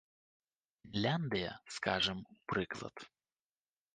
[0.85, 2.95] Фінляндыя, скажам, у прыклад.